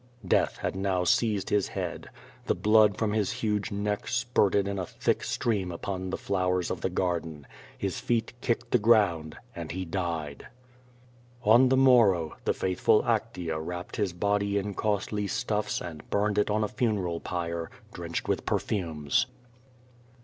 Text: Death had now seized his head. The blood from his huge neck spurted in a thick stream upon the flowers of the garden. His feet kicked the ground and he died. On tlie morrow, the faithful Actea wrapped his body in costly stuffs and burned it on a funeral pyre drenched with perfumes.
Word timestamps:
Death 0.27 0.57
had 0.57 0.75
now 0.75 1.03
seized 1.03 1.51
his 1.51 1.67
head. 1.67 2.09
The 2.47 2.55
blood 2.55 2.97
from 2.97 3.13
his 3.13 3.33
huge 3.33 3.69
neck 3.71 4.07
spurted 4.07 4.67
in 4.67 4.79
a 4.79 4.85
thick 4.87 5.23
stream 5.23 5.71
upon 5.71 6.09
the 6.09 6.17
flowers 6.17 6.71
of 6.71 6.81
the 6.81 6.89
garden. 6.89 7.45
His 7.77 7.99
feet 7.99 8.33
kicked 8.41 8.71
the 8.71 8.79
ground 8.79 9.37
and 9.55 9.71
he 9.71 9.85
died. 9.85 10.47
On 11.43 11.69
tlie 11.69 11.77
morrow, 11.77 12.35
the 12.45 12.53
faithful 12.55 13.03
Actea 13.03 13.63
wrapped 13.63 13.97
his 13.97 14.11
body 14.11 14.57
in 14.57 14.73
costly 14.73 15.27
stuffs 15.27 15.79
and 15.79 16.09
burned 16.09 16.39
it 16.39 16.49
on 16.49 16.63
a 16.63 16.67
funeral 16.67 17.19
pyre 17.19 17.69
drenched 17.93 18.27
with 18.27 18.43
perfumes. 18.43 19.27